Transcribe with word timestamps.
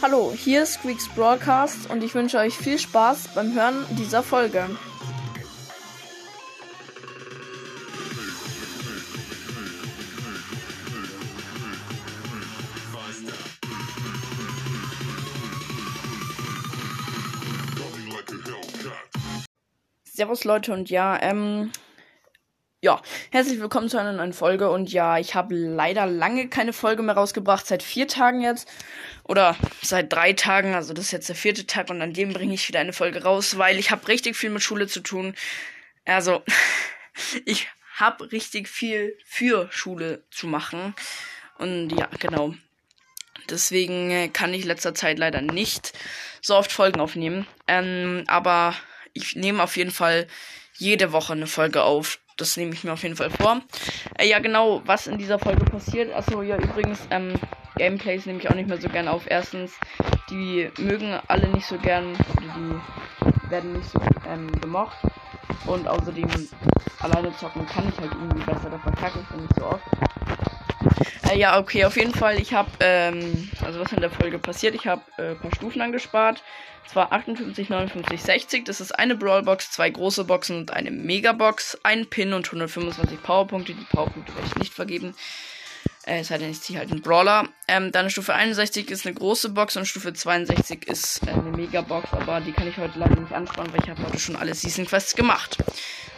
Hallo, 0.00 0.32
hier 0.32 0.62
ist 0.62 0.74
Squeaks 0.74 1.08
Broadcast 1.08 1.90
und 1.90 2.04
ich 2.04 2.14
wünsche 2.14 2.38
euch 2.38 2.54
viel 2.54 2.78
Spaß 2.78 3.34
beim 3.34 3.52
Hören 3.52 3.84
dieser 3.98 4.22
Folge. 4.22 4.64
Servus 20.04 20.44
Leute 20.44 20.72
und 20.72 20.90
ja, 20.90 21.20
ähm, 21.20 21.72
ja, 22.80 23.02
herzlich 23.32 23.58
willkommen 23.58 23.88
zu 23.88 23.98
einer 23.98 24.12
neuen 24.12 24.32
Folge. 24.32 24.70
Und 24.70 24.92
ja, 24.92 25.18
ich 25.18 25.34
habe 25.34 25.54
leider 25.56 26.06
lange 26.06 26.48
keine 26.48 26.72
Folge 26.72 27.02
mehr 27.02 27.16
rausgebracht, 27.16 27.66
seit 27.66 27.82
vier 27.82 28.06
Tagen 28.06 28.40
jetzt. 28.40 28.68
Oder 29.24 29.56
seit 29.82 30.12
drei 30.12 30.32
Tagen, 30.32 30.74
also 30.74 30.94
das 30.94 31.06
ist 31.06 31.10
jetzt 31.10 31.28
der 31.28 31.34
vierte 31.34 31.66
Tag 31.66 31.90
und 31.90 32.00
an 32.02 32.12
dem 32.12 32.32
bringe 32.32 32.54
ich 32.54 32.68
wieder 32.68 32.78
eine 32.78 32.92
Folge 32.92 33.24
raus, 33.24 33.58
weil 33.58 33.80
ich 33.80 33.90
habe 33.90 34.06
richtig 34.06 34.36
viel 34.36 34.50
mit 34.50 34.62
Schule 34.62 34.86
zu 34.86 35.00
tun. 35.00 35.34
Also, 36.04 36.44
ich 37.44 37.66
habe 37.96 38.30
richtig 38.30 38.68
viel 38.68 39.18
für 39.24 39.68
Schule 39.72 40.22
zu 40.30 40.46
machen. 40.46 40.94
Und 41.58 41.90
ja, 41.90 42.08
genau. 42.20 42.54
Deswegen 43.50 44.10
äh, 44.12 44.28
kann 44.28 44.54
ich 44.54 44.64
letzter 44.64 44.94
Zeit 44.94 45.18
leider 45.18 45.40
nicht 45.40 45.98
so 46.40 46.54
oft 46.54 46.70
Folgen 46.70 47.00
aufnehmen, 47.00 47.46
ähm, 47.66 48.22
aber 48.28 48.76
ich 49.14 49.34
nehme 49.34 49.62
auf 49.62 49.76
jeden 49.76 49.90
Fall 49.90 50.28
jede 50.76 51.12
Woche 51.12 51.32
eine 51.32 51.46
Folge 51.48 51.82
auf 51.82 52.20
das 52.38 52.56
nehme 52.56 52.72
ich 52.72 52.84
mir 52.84 52.92
auf 52.92 53.02
jeden 53.02 53.16
Fall 53.16 53.30
vor. 53.30 53.60
Äh, 54.18 54.28
ja, 54.28 54.38
genau, 54.38 54.82
was 54.86 55.06
in 55.06 55.18
dieser 55.18 55.38
Folge 55.38 55.64
passiert. 55.64 56.14
Achso, 56.14 56.42
ja, 56.42 56.56
übrigens, 56.56 57.00
ähm, 57.10 57.34
Gameplays 57.76 58.26
nehme 58.26 58.40
ich 58.40 58.48
auch 58.48 58.54
nicht 58.54 58.68
mehr 58.68 58.80
so 58.80 58.88
gern 58.88 59.08
auf. 59.08 59.24
Erstens, 59.28 59.72
die 60.30 60.70
mögen 60.78 61.18
alle 61.28 61.48
nicht 61.48 61.66
so 61.66 61.76
gern, 61.78 62.16
die 62.40 63.50
werden 63.50 63.72
nicht 63.74 63.90
so 63.90 64.00
ähm, 64.28 64.50
gemocht. 64.60 64.96
Und 65.66 65.86
außerdem, 65.86 66.28
alleine 67.00 67.36
zocken 67.36 67.66
kann 67.66 67.88
ich 67.88 68.00
halt 68.00 68.12
irgendwie 68.12 68.44
besser, 68.44 68.70
da 68.70 68.78
verkacke 68.78 69.18
ich 69.20 69.40
nicht 69.40 69.54
so 69.56 69.66
oft. 69.66 69.82
Äh, 71.30 71.38
ja, 71.38 71.58
okay, 71.58 71.84
auf 71.84 71.96
jeden 71.96 72.14
Fall, 72.14 72.40
ich 72.40 72.52
habe, 72.52 72.70
ähm, 72.80 73.50
also 73.64 73.80
was 73.80 73.92
in 73.92 74.00
der 74.00 74.10
Folge 74.10 74.38
passiert, 74.38 74.74
ich 74.74 74.86
habe 74.86 75.02
äh, 75.18 75.30
ein 75.30 75.38
paar 75.38 75.54
Stufen 75.54 75.82
angespart. 75.82 76.42
Zwar 76.86 77.12
58, 77.12 77.68
59, 77.68 78.22
60. 78.22 78.64
Das 78.64 78.80
ist 78.80 78.92
eine 78.92 79.14
Brawlbox, 79.14 79.72
zwei 79.72 79.90
große 79.90 80.24
Boxen 80.24 80.56
und 80.56 80.72
eine 80.72 80.90
Megabox, 80.90 81.78
ein 81.82 82.06
Pin 82.06 82.32
und 82.32 82.46
125 82.46 83.22
Powerpunkte. 83.22 83.74
Die 83.74 83.84
Powerpunkte 83.84 84.34
werde 84.34 84.48
ich 84.48 84.56
nicht 84.56 84.72
vergeben. 84.72 85.14
Äh, 86.06 86.20
es 86.20 86.28
sei 86.28 86.38
denn, 86.38 86.50
ich 86.50 86.62
ziehe 86.62 86.78
halt 86.78 86.90
einen 86.90 87.02
Brawler. 87.02 87.46
Ähm, 87.66 87.92
dann 87.92 88.08
Stufe 88.08 88.32
61 88.32 88.90
ist 88.90 89.04
eine 89.04 89.14
große 89.14 89.50
Box 89.50 89.76
und 89.76 89.84
Stufe 89.84 90.14
62 90.14 90.88
ist 90.88 91.26
äh, 91.26 91.32
eine 91.32 91.50
Megabox. 91.50 92.10
Aber 92.12 92.40
die 92.40 92.52
kann 92.52 92.66
ich 92.66 92.78
heute 92.78 92.98
leider 92.98 93.20
nicht 93.20 93.32
anspannen, 93.34 93.70
weil 93.74 93.82
ich 93.82 93.90
habe 93.90 94.02
heute 94.02 94.18
schon 94.18 94.36
alle 94.36 94.54
Season 94.54 94.86
Quests 94.86 95.14
gemacht. 95.14 95.58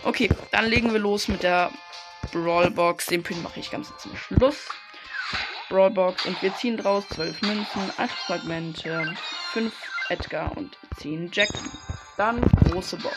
Okay, 0.04 0.30
dann 0.52 0.66
legen 0.66 0.92
wir 0.92 1.00
los 1.00 1.26
mit 1.26 1.42
der 1.42 1.72
Brawlbox. 2.32 3.06
Den 3.06 3.24
Pin 3.24 3.42
mache 3.42 3.58
ich 3.58 3.72
ganz 3.72 3.88
zum 3.98 4.16
Schluss. 4.16 4.68
Brawlbox 5.70 6.26
und 6.26 6.42
wir 6.42 6.54
ziehen 6.56 6.76
draus 6.76 7.08
12 7.14 7.40
Münzen, 7.42 7.92
8 7.96 8.10
Fragmente, 8.10 9.14
5 9.52 9.72
Edgar 10.10 10.54
und 10.56 10.76
10 10.98 11.30
Jackson. 11.32 11.70
Dann 12.18 12.42
große 12.42 12.98
Box. 12.98 13.16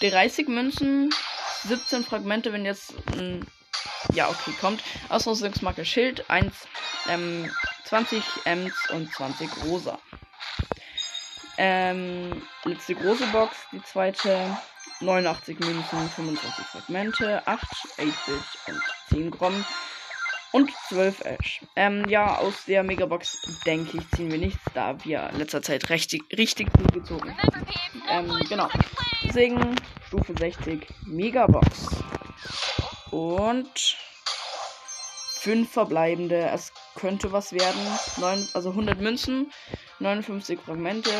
30 0.00 0.48
Münzen, 0.48 1.14
17 1.64 2.04
Fragmente, 2.04 2.52
wenn 2.52 2.66
jetzt 2.66 2.92
ein 3.12 3.46
ja, 4.12 4.28
okay, 4.28 4.52
kommt. 4.60 4.82
Ausrüstungsmarke 5.08 5.84
Schild, 5.84 6.28
1, 6.28 6.52
ähm, 7.08 7.50
20 7.84 8.22
Ems 8.44 8.74
und 8.90 9.12
20 9.14 9.48
Rosa. 9.64 9.98
Ähm, 11.56 12.42
letzte 12.64 12.94
große 12.94 13.26
Box, 13.28 13.56
die 13.72 13.82
zweite. 13.82 14.56
89 15.00 15.60
Münzen, 15.60 16.10
25 16.10 16.64
Fragmente, 16.66 17.46
8 17.46 17.62
8-Bit 17.98 18.42
und 18.66 18.82
10 19.10 19.30
Grom. 19.30 19.64
Und 20.52 20.70
12 20.88 21.24
Ash. 21.24 21.60
Ähm, 21.76 22.08
ja, 22.08 22.38
aus 22.38 22.64
der 22.66 22.82
Megabox, 22.82 23.36
denke 23.66 23.98
ich, 23.98 24.10
ziehen 24.16 24.30
wir 24.30 24.38
nichts, 24.38 24.60
da 24.74 24.96
wir 25.04 25.28
in 25.30 25.38
letzter 25.38 25.60
Zeit 25.60 25.90
richtig, 25.90 26.22
richtig 26.36 26.72
gut 26.72 26.92
gezogen 26.92 27.36
haben. 27.36 27.66
Ähm, 28.08 28.46
genau. 28.48 28.68
Deswegen 29.22 29.76
Stufe 30.06 30.34
60 30.38 30.86
Megabox. 31.06 31.88
Und 33.10 33.96
5 35.38 35.70
verbleibende. 35.70 36.48
Es 36.52 36.72
könnte 36.94 37.30
was 37.32 37.52
werden. 37.52 37.80
9, 38.16 38.48
also 38.54 38.70
100 38.70 39.00
Münzen, 39.00 39.52
59 39.98 40.58
Fragmente, 40.60 41.10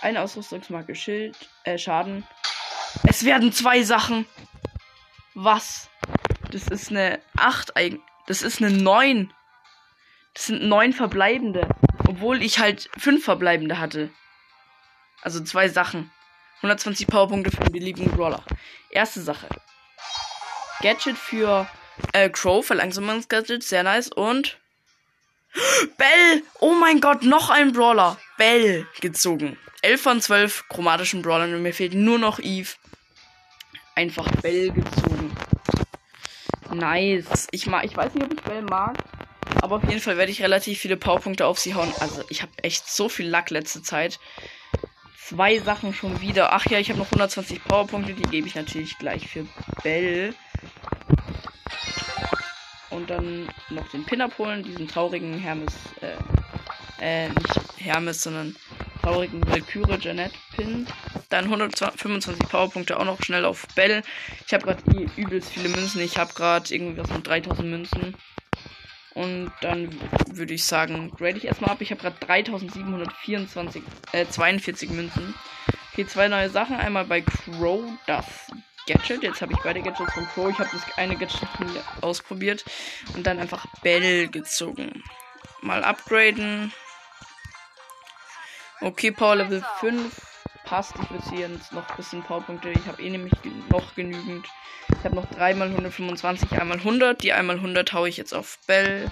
eine 0.00 0.22
Ausrüstungsmarke 0.22 0.94
Schild, 0.94 1.36
äh, 1.64 1.78
Schaden. 1.78 2.26
Es 3.04 3.24
werden 3.24 3.52
zwei 3.52 3.82
Sachen. 3.82 4.26
Was? 5.34 5.90
Das 6.54 6.68
ist 6.68 6.90
eine 6.90 7.20
8 7.36 7.76
eigentlich. 7.76 8.00
Das 8.28 8.42
ist 8.42 8.62
eine 8.62 8.70
9. 8.70 9.34
Das 10.34 10.46
sind 10.46 10.62
9 10.62 10.92
verbleibende. 10.92 11.68
Obwohl 12.06 12.42
ich 12.42 12.60
halt 12.60 12.88
5 12.96 13.24
verbleibende 13.24 13.80
hatte. 13.80 14.10
Also 15.20 15.42
zwei 15.42 15.68
Sachen. 15.68 16.12
120 16.58 17.08
Powerpunkte 17.08 17.50
für 17.50 17.64
den 17.64 17.72
beliebigen 17.72 18.12
Brawler. 18.12 18.44
Erste 18.90 19.20
Sache. 19.20 19.48
Gadget 20.80 21.18
für 21.18 21.68
äh, 22.12 22.30
Crow, 22.30 22.64
Verlangsamungsgadget, 22.64 23.64
sehr 23.64 23.82
nice. 23.82 24.12
Und 24.12 24.60
Bell! 25.98 26.42
Oh 26.60 26.74
mein 26.74 27.00
Gott, 27.00 27.24
noch 27.24 27.50
ein 27.50 27.72
Brawler. 27.72 28.16
Bell 28.38 28.86
gezogen. 29.00 29.58
11 29.82 30.00
von 30.00 30.20
12 30.20 30.68
chromatischen 30.68 31.20
Brawlern 31.20 31.52
und 31.52 31.62
mir 31.62 31.74
fehlt 31.74 31.94
nur 31.94 32.20
noch 32.20 32.38
Eve. 32.38 32.74
Einfach 33.96 34.30
Bell 34.40 34.70
gezogen. 34.70 35.36
Nice. 36.74 37.48
Ich, 37.50 37.66
mag, 37.66 37.84
ich 37.84 37.96
weiß 37.96 38.14
nicht, 38.14 38.24
ob 38.24 38.32
ich 38.32 38.42
Bell 38.42 38.62
mag. 38.62 38.96
Aber 39.62 39.76
auf 39.76 39.84
jeden 39.84 40.00
Fall 40.00 40.16
werde 40.16 40.32
ich 40.32 40.42
relativ 40.42 40.78
viele 40.78 40.96
Powerpunkte 40.96 41.46
auf 41.46 41.58
sie 41.58 41.74
hauen. 41.74 41.92
Also 42.00 42.22
ich 42.28 42.42
habe 42.42 42.52
echt 42.62 42.88
so 42.88 43.08
viel 43.08 43.28
Lack 43.28 43.50
letzte 43.50 43.82
Zeit. 43.82 44.18
Zwei 45.18 45.58
Sachen 45.58 45.94
schon 45.94 46.20
wieder. 46.20 46.52
Ach 46.52 46.66
ja, 46.66 46.78
ich 46.78 46.90
habe 46.90 46.98
noch 46.98 47.06
120 47.06 47.64
Powerpunkte. 47.64 48.14
Die 48.14 48.22
gebe 48.22 48.46
ich 48.46 48.54
natürlich 48.54 48.98
gleich 48.98 49.28
für 49.28 49.46
Bell. 49.82 50.34
Und 52.90 53.10
dann 53.10 53.48
noch 53.70 53.88
den 53.88 54.04
Pin 54.04 54.20
abholen. 54.20 54.62
Diesen 54.62 54.88
traurigen 54.88 55.38
Hermes. 55.38 55.74
Äh, 56.00 56.16
äh, 57.00 57.28
nicht 57.28 57.60
Hermes, 57.78 58.22
sondern 58.22 58.56
traurigen 59.02 59.46
Valkyrie 59.46 59.98
Janet 60.00 60.32
Pin. 60.56 60.86
Dann 61.34 61.46
125 61.46 62.48
Powerpunkte 62.48 62.96
auch 62.96 63.04
noch 63.04 63.20
schnell 63.20 63.44
auf 63.44 63.66
Bell. 63.74 64.04
Ich 64.46 64.54
habe 64.54 64.66
gerade 64.66 65.08
übelst 65.16 65.50
viele 65.50 65.68
Münzen. 65.68 66.00
Ich 66.00 66.16
habe 66.16 66.32
gerade 66.32 66.72
irgendwie 66.72 66.96
was 66.96 67.10
mit 67.10 67.26
3000 67.26 67.68
Münzen. 67.68 68.14
Und 69.14 69.50
dann 69.60 69.90
würde 70.30 70.54
ich 70.54 70.62
sagen, 70.62 71.10
grade 71.10 71.36
ich 71.36 71.44
erstmal 71.44 71.70
ab. 71.70 71.80
Ich 71.80 71.90
habe 71.90 72.00
gerade 72.00 72.14
3724, 72.20 73.82
äh, 74.12 74.26
42 74.26 74.90
Münzen. 74.90 75.34
Okay, 75.90 76.06
zwei 76.06 76.28
neue 76.28 76.50
Sachen. 76.50 76.76
Einmal 76.76 77.06
bei 77.06 77.20
Crow 77.22 77.82
das 78.06 78.26
Gadget. 78.86 79.24
Jetzt 79.24 79.42
habe 79.42 79.54
ich 79.54 79.58
beide 79.58 79.82
Gadgets 79.82 80.12
von 80.12 80.26
Crow. 80.26 80.50
Ich 80.50 80.58
habe 80.60 80.70
das 80.72 80.82
eine 80.96 81.16
Gadget 81.16 81.48
ausprobiert. 82.00 82.64
Und 83.16 83.26
dann 83.26 83.40
einfach 83.40 83.66
Bell 83.82 84.28
gezogen. 84.28 85.02
Mal 85.62 85.82
upgraden. 85.82 86.72
Okay, 88.80 89.10
Power 89.10 89.34
Level 89.34 89.64
5 89.80 90.33
passt. 90.64 90.94
Ich 91.02 91.10
würde 91.10 91.24
hier 91.30 91.48
jetzt 91.48 91.72
noch 91.72 91.88
ein 91.88 91.96
bisschen 91.96 92.22
Powerpunkte. 92.22 92.70
Ich 92.70 92.86
habe 92.86 93.00
eh 93.00 93.10
nämlich 93.10 93.32
noch 93.70 93.94
genügend. 93.94 94.46
Ich 94.88 95.04
habe 95.04 95.14
noch 95.14 95.26
dreimal 95.26 95.68
125, 95.68 96.52
einmal 96.52 96.78
100. 96.78 97.22
Die 97.22 97.32
einmal 97.32 97.56
100 97.56 97.92
haue 97.92 98.08
ich 98.08 98.16
jetzt 98.16 98.34
auf 98.34 98.58
Bell. 98.66 99.10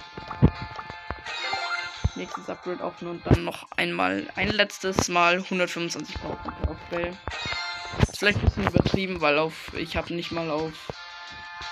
Nächstes 2.15 2.49
Upgrade 2.49 2.83
offen 2.83 3.07
und 3.07 3.25
dann 3.25 3.43
noch 3.43 3.67
einmal 3.75 4.27
ein 4.35 4.49
letztes 4.49 5.07
Mal 5.07 5.35
125 5.35 6.21
Powerpunkte 6.21 6.69
auf 6.69 6.77
Bell. 6.89 7.17
Ist 8.01 8.19
vielleicht 8.19 8.39
ein 8.39 8.45
bisschen 8.45 8.67
übertrieben, 8.67 9.21
weil 9.21 9.37
auf 9.39 9.73
ich 9.75 9.95
habe 9.95 10.13
nicht 10.13 10.31
mal 10.31 10.49
auf 10.49 10.73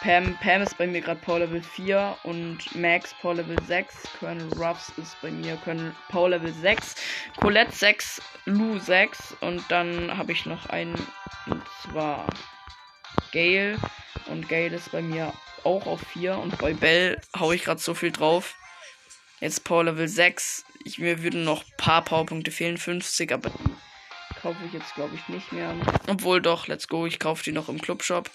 Pam. 0.02 0.36
Pam 0.38 0.64
ist 0.64 0.80
bei 0.80 0.88
mir 0.88 1.00
gerade 1.00 1.22
Power 1.22 1.40
Level 1.40 1.62
4 1.62 2.18
und 2.24 2.76
Max 2.76 3.14
Power 3.22 3.36
Level 3.36 3.56
6. 3.68 3.96
Colonel 4.20 4.52
Ruffs 4.54 4.92
ist 4.98 5.16
bei 5.22 5.30
mir 5.30 5.58
Colonel 5.58 5.94
Power 6.10 6.30
Level 6.30 6.52
6. 6.52 6.96
Colette 7.40 7.72
6, 7.72 8.20
Lou 8.46 8.80
6 8.80 9.38
und 9.42 9.64
dann 9.70 10.18
habe 10.18 10.32
ich 10.32 10.48
noch 10.48 10.66
einen 10.70 10.96
und 11.46 11.62
zwar 11.84 12.26
Gale 13.32 13.78
und 14.26 14.50
Gale 14.50 14.76
ist 14.76 14.92
bei 14.92 15.04
mir 15.04 15.34
auch 15.64 15.86
auf 15.86 16.02
4 16.14 16.36
und 16.36 16.58
bei 16.58 16.74
Bell 16.74 17.22
haue 17.38 17.54
ich 17.54 17.64
gerade 17.64 17.80
so 17.80 17.94
viel 17.94 18.12
drauf. 18.12 18.56
Jetzt 19.40 19.64
Power 19.64 19.84
Level 19.84 20.08
6. 20.08 20.66
Ich, 20.84 20.98
mir 20.98 21.22
würden 21.22 21.44
noch 21.44 21.64
ein 21.64 21.78
paar 21.78 22.04
Powerpunkte 22.04 22.50
fehlen, 22.50 22.80
50, 22.80 23.32
aber 23.32 23.52
kaufe 24.42 24.58
ich 24.66 24.74
jetzt 24.74 24.96
glaube 24.96 25.14
ich 25.14 25.28
nicht 25.28 25.52
mehr. 25.52 25.76
Obwohl 26.08 26.42
doch, 26.42 26.66
let's 26.66 26.88
go, 26.88 27.06
ich 27.06 27.20
kaufe 27.20 27.44
die 27.44 27.52
noch 27.52 27.70
im 27.70 27.80
Clubshop. 27.80 28.32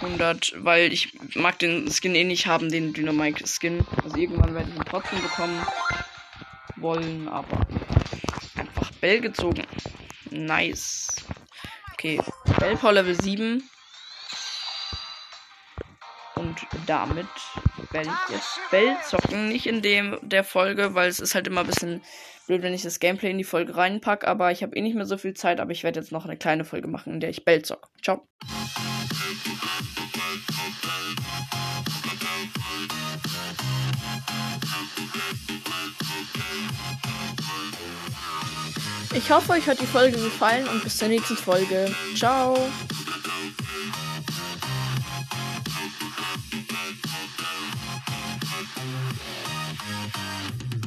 100, 0.00 0.54
weil 0.58 0.92
ich 0.92 1.18
mag 1.34 1.58
den 1.58 1.90
Skin 1.90 2.14
eh 2.14 2.24
nicht 2.24 2.46
haben, 2.46 2.70
den 2.70 2.92
Dynamite 2.92 3.44
Skin. 3.46 3.86
Also 4.04 4.16
irgendwann 4.16 4.54
werde 4.54 4.70
ich 4.70 4.76
ihn 4.76 4.84
trotzdem 4.84 5.22
bekommen 5.22 5.66
wollen, 6.76 7.28
aber 7.28 7.66
einfach 8.56 8.90
Bell 9.00 9.20
gezogen. 9.20 9.66
Nice. 10.30 11.24
Okay, 11.94 12.20
Bell 12.58 12.76
Power 12.76 12.92
Level 12.92 13.20
7. 13.20 13.62
Und 16.34 16.66
damit 16.86 17.26
ich 18.02 18.34
jetzt 18.34 18.60
Bell 18.70 18.96
zocken. 19.08 19.48
Nicht 19.48 19.66
in 19.66 19.82
dem 19.82 20.18
der 20.22 20.44
Folge, 20.44 20.94
weil 20.94 21.08
es 21.08 21.20
ist 21.20 21.34
halt 21.34 21.46
immer 21.46 21.60
ein 21.60 21.66
bisschen 21.66 22.02
blöd, 22.46 22.62
wenn 22.62 22.74
ich 22.74 22.82
das 22.82 23.00
Gameplay 23.00 23.30
in 23.30 23.38
die 23.38 23.44
Folge 23.44 23.76
reinpacke. 23.76 24.26
Aber 24.26 24.50
ich 24.52 24.62
habe 24.62 24.76
eh 24.76 24.80
nicht 24.80 24.94
mehr 24.94 25.06
so 25.06 25.18
viel 25.18 25.34
Zeit. 25.34 25.60
Aber 25.60 25.72
ich 25.72 25.84
werde 25.84 26.00
jetzt 26.00 26.12
noch 26.12 26.24
eine 26.24 26.36
kleine 26.36 26.64
Folge 26.64 26.88
machen, 26.88 27.14
in 27.14 27.20
der 27.20 27.30
ich 27.30 27.44
Bell 27.44 27.62
zock. 27.62 27.88
Ciao. 28.02 28.26
Ich 39.16 39.30
hoffe, 39.30 39.52
euch 39.52 39.66
hat 39.66 39.80
die 39.80 39.86
Folge 39.86 40.18
gefallen 40.18 40.68
und 40.68 40.84
bis 40.84 40.98
zur 40.98 41.08
nächsten 41.08 41.36
Folge. 41.36 41.90
Ciao. 42.14 42.54